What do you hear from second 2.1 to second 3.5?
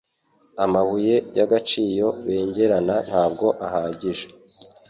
bengerana ntabwo